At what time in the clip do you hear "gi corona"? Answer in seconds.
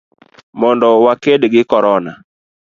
1.53-2.11